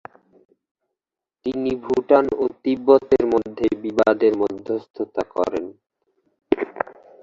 [1.45, 5.65] তিনি ভুটান ও তিব্বতের মধ্যে বিবাদের মধ্যস্থতা করেন।